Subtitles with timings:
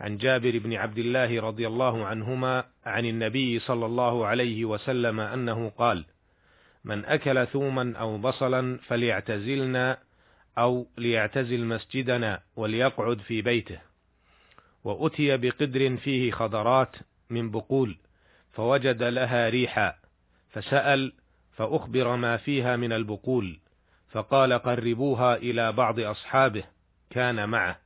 [0.00, 5.68] عن جابر بن عبد الله رضي الله عنهما عن النبي صلى الله عليه وسلم أنه
[5.68, 6.04] قال:
[6.84, 9.98] من أكل ثوما أو بصلا فليعتزلنا
[10.58, 13.78] أو ليعتزل مسجدنا وليقعد في بيته.
[14.84, 16.96] وأتي بقدر فيه خضرات
[17.30, 17.98] من بقول
[18.52, 19.94] فوجد لها ريحا
[20.50, 21.12] فسأل
[21.52, 23.58] فأخبر ما فيها من البقول
[24.10, 26.64] فقال قربوها إلى بعض أصحابه
[27.10, 27.78] كان معه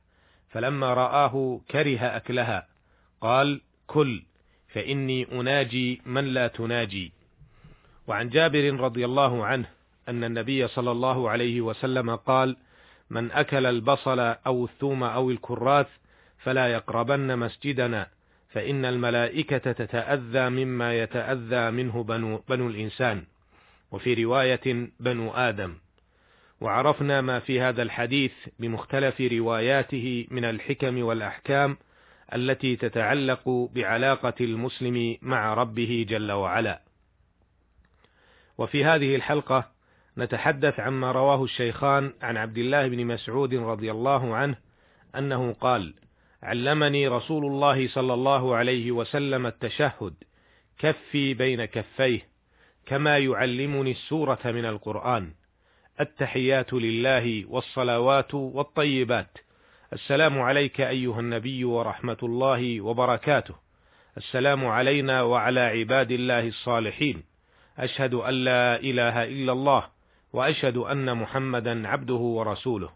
[0.53, 2.67] فلما رآه كره أكلها.
[3.21, 4.23] قال كل
[4.67, 7.11] فإني أناجي من لا تناجي.
[8.07, 9.65] وعن جابر رضي الله عنه
[10.09, 12.57] أن النبي صلى الله عليه وسلم قال
[13.09, 15.87] من أكل البصل أو الثوم أو الكراث
[16.37, 18.07] فلا يقربن مسجدنا
[18.49, 23.23] فإن الملائكة تتأذى مما يتأذى منه بنو, بنو الإنسان.
[23.91, 25.75] وفي رواية بنو آدم.
[26.63, 31.77] وعرفنا ما في هذا الحديث بمختلف رواياته من الحكم والأحكام
[32.35, 36.81] التي تتعلق بعلاقة المسلم مع ربه جل وعلا.
[38.57, 39.71] وفي هذه الحلقة
[40.17, 44.55] نتحدث عما رواه الشيخان عن عبد الله بن مسعود رضي الله عنه
[45.15, 45.93] أنه قال
[46.43, 50.13] علمني رسول الله صلى الله عليه وسلم التشهد
[50.79, 52.27] كفي بين كفيه
[52.85, 55.42] كما يعلمني السورة من القرآن
[56.01, 59.37] التحيات لله والصلوات والطيبات.
[59.93, 63.55] السلام عليك أيها النبي ورحمة الله وبركاته.
[64.17, 67.23] السلام علينا وعلى عباد الله الصالحين.
[67.77, 69.89] أشهد أن لا إله إلا الله
[70.33, 72.89] وأشهد أن محمدا عبده ورسوله.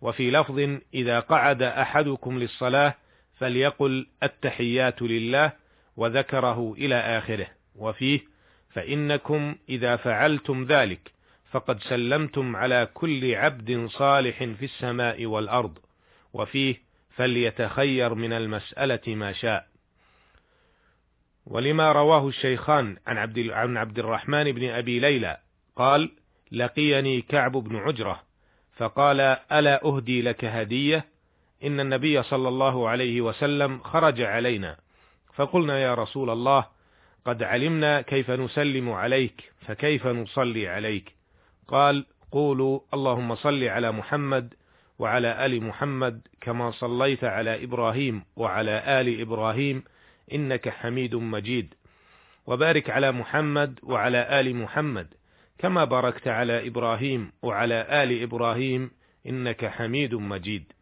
[0.00, 2.94] وفي لفظ إذا قعد أحدكم للصلاة
[3.38, 5.52] فليقل التحيات لله
[5.96, 7.46] وذكره إلى آخره.
[7.76, 8.20] وفيه
[8.70, 11.12] فإنكم إذا فعلتم ذلك
[11.52, 15.78] فقد سلمتم على كل عبد صالح في السماء والأرض
[16.32, 16.76] وفيه
[17.16, 19.66] فليتخير من المسألة ما شاء.
[21.46, 25.38] ولما رواه الشيخان عن عبد عن عبد الرحمن بن أبي ليلى
[25.76, 26.10] قال
[26.52, 28.22] لقيني كعب بن عجرة
[28.76, 29.20] فقال
[29.52, 31.04] ألا أهدي لك هدية؟
[31.64, 34.76] إن النبي صلى الله عليه وسلم خرج علينا
[35.34, 36.66] فقلنا يا رسول الله
[37.24, 41.21] قد علمنا كيف نسلم عليك فكيف نصلي عليك؟
[41.68, 44.54] قال قولوا اللهم صل على محمد
[44.98, 49.82] وعلى آل محمد كما صليت على إبراهيم وعلى آل إبراهيم
[50.32, 51.74] إنك حميد مجيد.
[52.46, 55.14] وبارك على محمد وعلى آل محمد
[55.58, 58.90] كما باركت على إبراهيم وعلى آل إبراهيم
[59.26, 60.72] إنك حميد مجيد.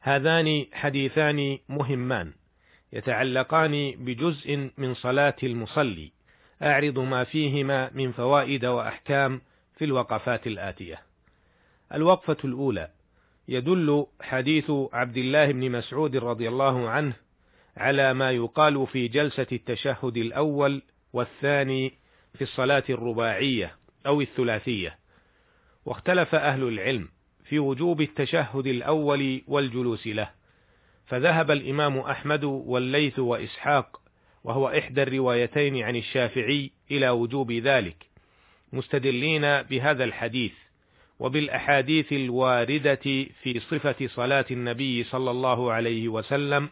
[0.00, 2.32] هذان حديثان مهمان
[2.92, 6.12] يتعلقان بجزء من صلاة المصلي.
[6.62, 9.40] أعرض ما فيهما من فوائد وأحكام
[9.76, 11.02] في الوقفات الآتية.
[11.94, 12.90] الوقفة الأولى
[13.48, 17.12] يدل حديث عبد الله بن مسعود رضي الله عنه
[17.76, 20.82] على ما يقال في جلسة التشهد الأول
[21.12, 21.92] والثاني
[22.34, 23.76] في الصلاة الرباعية
[24.06, 24.98] أو الثلاثية،
[25.84, 27.08] واختلف أهل العلم
[27.44, 30.30] في وجوب التشهد الأول والجلوس له،
[31.06, 33.99] فذهب الإمام أحمد والليث وإسحاق
[34.44, 37.96] وهو إحدى الروايتين عن الشافعي إلى وجوب ذلك
[38.72, 40.52] مستدلين بهذا الحديث
[41.18, 42.94] وبالأحاديث الواردة
[43.42, 46.68] في صفة صلاة النبي صلى الله عليه وسلم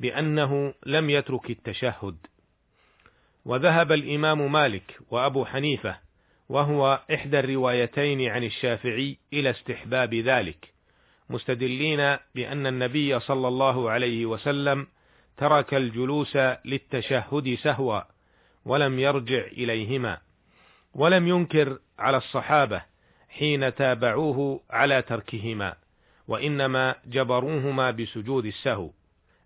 [0.00, 2.16] بأنه لم يترك التشهد.
[3.44, 5.98] وذهب الإمام مالك وأبو حنيفة
[6.48, 10.72] وهو إحدى الروايتين عن الشافعي إلى استحباب ذلك
[11.30, 14.86] مستدلين بأن النبي صلى الله عليه وسلم
[15.36, 18.00] ترك الجلوس للتشهد سهوا
[18.64, 20.18] ولم يرجع إليهما
[20.94, 22.82] ولم ينكر على الصحابة
[23.28, 25.74] حين تابعوه على تركهما
[26.28, 28.90] وإنما جبروهما بسجود السهو.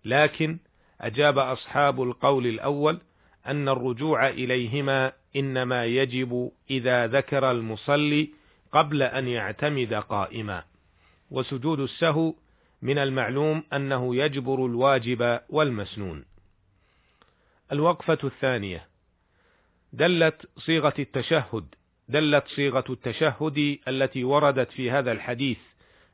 [0.05, 0.57] لكن
[1.01, 2.99] أجاب أصحاب القول الأول
[3.47, 8.29] أن الرجوع إليهما إنما يجب إذا ذكر المصلي
[8.71, 10.63] قبل أن يعتمد قائما.
[11.31, 12.33] وسجود السهو
[12.81, 16.25] من المعلوم أنه يجبر الواجب والمسنون.
[17.71, 18.87] الوقفة الثانية.
[19.93, 21.75] دلت صيغة التشهد.
[22.09, 25.57] دلت صيغة التشهد التي وردت في هذا الحديث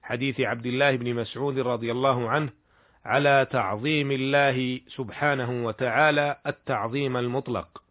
[0.04, 2.50] حديث عبد الله بن مسعود رضي الله عنه
[3.06, 7.84] على تعظيم الله سبحانه وتعالى التعظيم المطلق.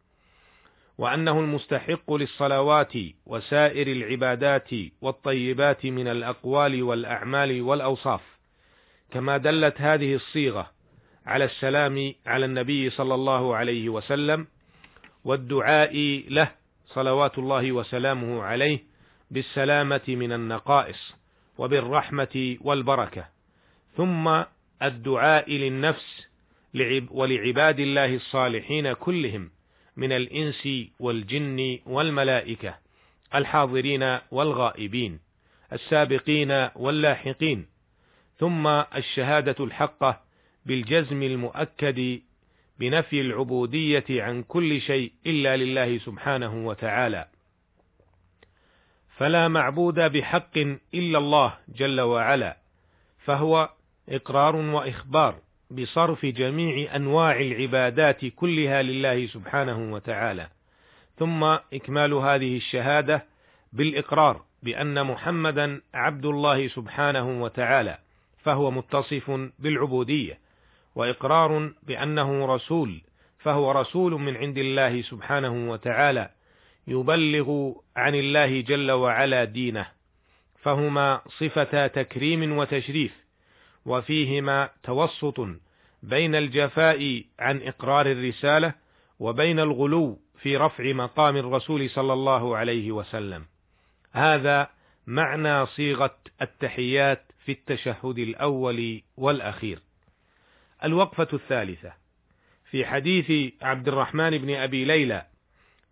[0.99, 2.93] وأنه المستحق للصلوات
[3.27, 4.71] وسائر العبادات
[5.01, 8.34] والطيبات من الأقوال والأعمال والأوصاف.
[9.15, 10.71] كما دلت هذه الصيغة
[11.27, 14.47] على السلام على النبي صلى الله عليه وسلم
[15.25, 16.51] والدعاء له
[16.87, 18.79] صلوات الله وسلامه عليه
[19.31, 21.15] بالسلامة من النقائص
[21.59, 23.29] وبالرحمة والبركة.
[23.97, 24.43] ثم
[24.83, 26.27] الدعاء للنفس
[27.11, 29.51] ولعباد الله الصالحين كلهم
[29.97, 30.69] من الإنس
[30.99, 32.75] والجن والملائكة
[33.35, 35.21] الحاضرين والغائبين
[35.73, 37.74] السابقين واللاحقين.
[38.39, 40.21] ثم الشهادة الحقة
[40.67, 42.21] بالجزم المؤكد
[42.79, 47.27] بنفي العبودية عن كل شيء إلا لله سبحانه وتعالى.
[49.17, 50.59] فلا معبود بحق
[50.95, 52.57] إلا الله جل وعلا
[53.19, 53.71] فهو
[54.09, 55.39] إقرار وإخبار
[55.71, 60.49] بصرف جميع أنواع العبادات كلها لله سبحانه وتعالى.
[61.19, 63.25] ثم إكمال هذه الشهادة
[63.73, 67.99] بالإقرار بأن محمدا عبد الله سبحانه وتعالى.
[68.45, 70.39] فهو متصف بالعبودية
[70.95, 73.03] وإقرار بأنه رسول
[73.39, 76.31] فهو رسول من عند الله سبحانه وتعالى
[76.87, 79.87] يبلغ عن الله جل وعلا دينه
[80.63, 83.25] فهما صفتا تكريم وتشريف
[83.87, 85.41] وفيهما توسط
[86.03, 88.75] بين الجفاء عن إقرار الرسالة
[89.19, 93.45] وبين الغلو في رفع مقام الرسول صلى الله عليه وسلم.
[94.13, 94.69] هذا
[95.07, 99.79] معنى صيغة التحيات في التشهد الأول والأخير.
[100.85, 101.93] الوقفة الثالثة.
[102.71, 105.27] في حديث عبد الرحمن بن أبي ليلى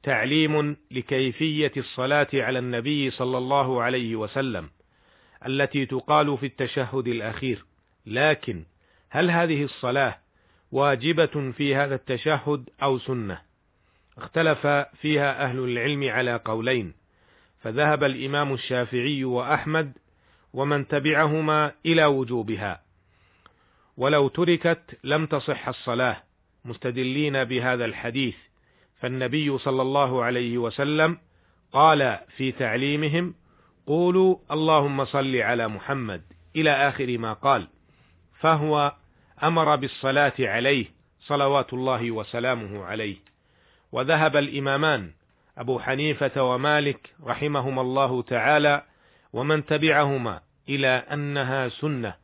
[0.02, 4.70] تعليم لكيفية الصلاة على النبي صلى الله عليه وسلم
[5.46, 7.64] التي تقال في التشهد الأخير.
[8.06, 8.64] لكن
[9.10, 10.18] هل هذه الصلاة
[10.72, 13.38] واجبة في هذا التشهد أو سنة؟
[14.18, 14.66] اختلف
[15.00, 16.94] فيها أهل العلم على قولين،
[17.62, 19.92] فذهب الإمام الشافعي وأحمد
[20.52, 22.82] ومن تبعهما إلى وجوبها،
[23.96, 26.22] ولو تركت لم تصح الصلاة،
[26.64, 28.36] مستدلين بهذا الحديث،
[29.00, 31.18] فالنبي صلى الله عليه وسلم
[31.72, 33.34] قال في تعليمهم:
[33.86, 36.22] قولوا اللهم صل على محمد.
[36.56, 37.68] إلى آخر ما قال،
[38.40, 38.92] فهو
[39.42, 40.86] أمر بالصلاة عليه
[41.20, 43.16] صلوات الله وسلامه عليه.
[43.92, 45.10] وذهب الإمامان
[45.58, 48.82] أبو حنيفة ومالك رحمهما الله تعالى
[49.32, 52.14] ومن تبعهما إلى أنها سنة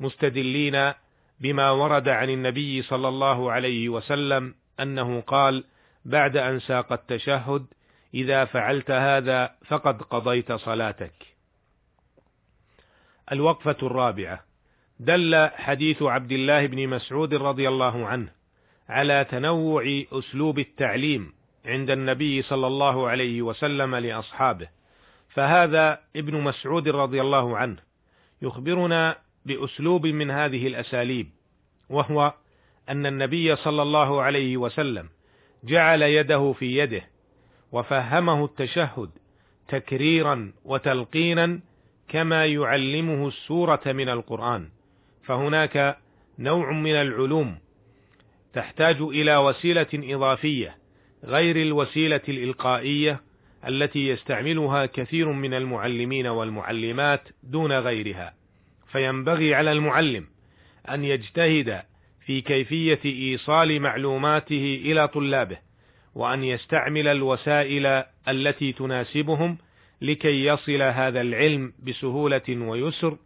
[0.00, 0.92] مستدلين
[1.40, 5.64] بما ورد عن النبي صلى الله عليه وسلم أنه قال
[6.04, 7.66] بعد أن ساق التشهد
[8.14, 11.12] إذا فعلت هذا فقد قضيت صلاتك.
[13.32, 14.44] الوقفة الرابعة
[15.00, 18.28] دل حديث عبد الله بن مسعود رضي الله عنه
[18.88, 21.32] على تنوع أسلوب التعليم
[21.64, 24.75] عند النبي صلى الله عليه وسلم لأصحابه.
[25.36, 27.76] فهذا ابن مسعود رضي الله عنه
[28.42, 29.16] يخبرنا
[29.46, 31.30] بأسلوب من هذه الأساليب
[31.90, 32.34] وهو
[32.88, 35.08] أن النبي صلى الله عليه وسلم
[35.64, 37.02] جعل يده في يده
[37.72, 39.10] وفهمه التشهد
[39.68, 41.60] تكريرا وتلقينا
[42.08, 44.68] كما يعلمه السورة من القرآن.
[45.24, 45.98] فهناك
[46.38, 47.58] نوع من العلوم
[48.52, 50.76] تحتاج إلى وسيلة إضافية
[51.24, 53.20] غير الوسيلة الإلقائية
[53.66, 58.34] التي يستعملها كثير من المعلمين والمعلمات دون غيرها
[58.92, 60.26] فينبغي على المعلم
[60.88, 61.82] أن يجتهد
[62.26, 65.58] في كيفية إيصال معلوماته إلى طلابه
[66.14, 69.58] وأن يستعمل الوسائل التي تناسبهم
[70.02, 73.16] لكي يصل هذا العلم بسهولة ويسر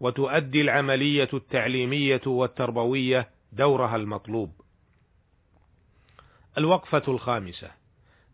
[0.00, 4.52] وتؤدي العملية التعليمية والتربوية دورها المطلوب.
[6.58, 7.79] الوقفة الخامسة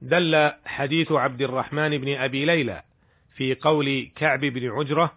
[0.02, 2.82] دل حديث عبد الرحمن بن أبي ليلى
[3.36, 5.12] في قول كعب بن عجرة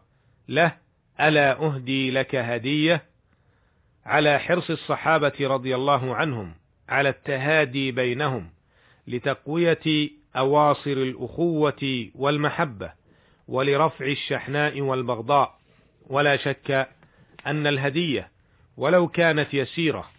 [0.50, 0.76] له
[1.22, 3.04] ألا أهدي لك هدية؟
[4.06, 6.54] على حرص الصحابة رضي الله عنهم
[6.90, 8.50] على التهادي بينهم
[9.08, 12.92] لتقوية أواصر الأخوة والمحبة
[13.48, 15.60] ولرفع الشحناء والبغضاء.
[16.08, 16.90] ولا شك
[17.48, 18.30] أن الهدية
[18.78, 20.10] ولو كانت يسيرة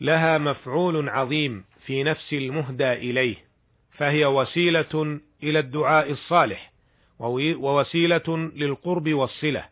[0.00, 3.51] لها مفعول عظيم في نفس المهدى إليه.
[3.92, 6.72] فهي وسيلة إلى الدعاء الصالح
[7.18, 9.64] ووسيلة للقرب والصلة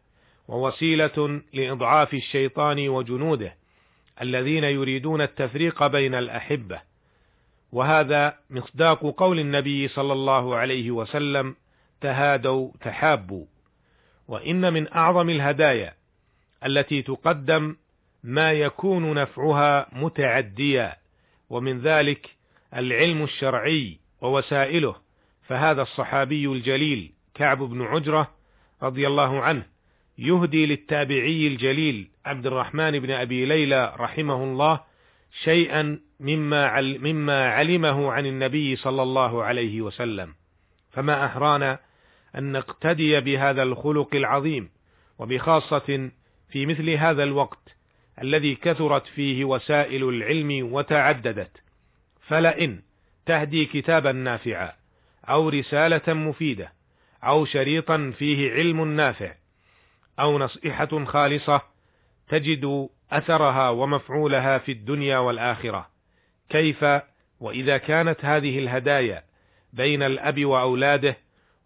[0.48, 3.54] ووسيلة لإضعاف الشيطان وجنوده
[4.22, 6.80] الذين يريدون التفريق بين الأحبة.
[7.72, 11.56] وهذا مصداق قول النبي صلى الله عليه وسلم
[12.00, 13.44] تهادوا تحابوا.
[14.28, 15.94] وإن من أعظم الهدايا
[16.66, 17.76] التي تقدم
[18.24, 20.96] ما يكون نفعها متعديا
[21.50, 22.30] ومن ذلك
[22.76, 24.96] العلم الشرعي ووسائله
[25.42, 28.30] فهذا الصحابي الجليل كعب بن عجرة
[28.82, 29.66] رضي الله عنه
[30.18, 34.80] يهدي للتابعي الجليل عبد الرحمن بن أبي ليلى رحمه الله
[35.44, 40.34] شيئا مما مما علمه عن النبي صلى الله عليه وسلم.
[40.90, 41.78] فما أحرانا
[42.38, 44.70] أن نقتدي بهذا الخلق العظيم
[45.18, 46.10] وبخاصة
[46.48, 47.76] في مثل هذا الوقت
[48.22, 51.50] الذي كثرت فيه وسائل العلم وتعددت.
[52.20, 52.82] فلئن
[53.26, 54.72] تهدي كتابا نافعا
[55.28, 56.72] أو رسالة مفيدة
[57.24, 59.34] أو شريطا فيه علم نافع
[60.20, 61.62] أو نصيحة خالصة
[62.28, 65.88] تجد أثرها ومفعولها في الدنيا والآخرة.
[66.48, 66.84] كيف؟
[67.40, 69.24] وإذا كانت هذه الهدايا
[69.72, 71.16] بين الأب وأولاده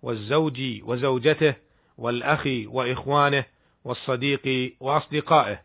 [0.02, 1.54] والزوج وزوجته
[1.98, 3.44] والأخ وإخوانه
[3.84, 5.60] والصديق وأصدقائه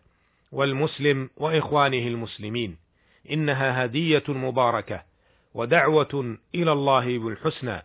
[0.51, 2.77] والمسلم وإخوانه المسلمين
[3.31, 5.08] إنها هدية مباركة.
[5.53, 7.81] ودعوة إلى الله بالحسنى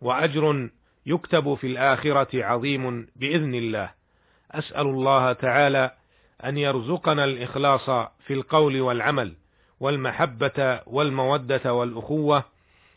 [0.00, 0.68] وأجر
[1.06, 3.90] يكتب في الآخرة عظيم بإذن الله.
[4.50, 5.90] أسأل الله تعالى
[6.44, 9.34] أن يرزقنا الإخلاص في القول والعمل
[9.80, 12.44] والمحبة والمودة والأخوة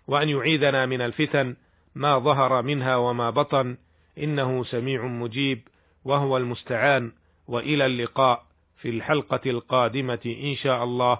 [0.08, 1.56] وأن يعيذنا من الفتن
[1.96, 3.78] ما ظهر منها وما بطن.
[4.18, 5.68] إنه سميع مجيب
[6.06, 7.12] وهو المستعان
[7.48, 8.44] وإلى اللقاء
[8.78, 11.20] في الحلقة القادمة إن شاء الله.